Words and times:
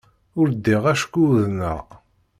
Ur 0.39 0.47
ddiɣ 0.53 0.83
acku 0.93 1.19
uḍneɣ. 1.25 1.79